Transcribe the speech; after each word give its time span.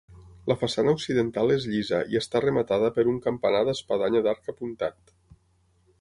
La 0.51 0.55
façana 0.61 0.93
occidental 0.97 1.53
és 1.57 1.67
llisa 1.73 1.99
i 2.15 2.19
està 2.21 2.41
rematada 2.47 2.91
per 2.97 3.07
un 3.13 3.19
campanar 3.27 3.63
d'espadanya 3.69 4.23
d'arc 4.29 4.55
apuntat. 4.55 5.17